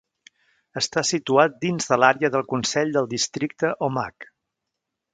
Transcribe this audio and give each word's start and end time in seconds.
Està 0.81 1.03
situat 1.09 1.59
dins 1.67 1.91
de 1.93 1.97
l"àrea 1.99 2.33
del 2.39 2.47
consell 2.55 2.97
del 2.99 3.13
districte 3.15 3.75
Omagh. 3.91 4.31